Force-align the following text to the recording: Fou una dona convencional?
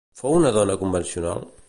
Fou 0.21 0.37
una 0.37 0.53
dona 0.55 0.77
convencional? 0.85 1.47